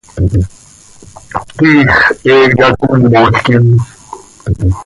[1.57, 1.93] Tiix
[2.23, 3.63] he yacómolquim.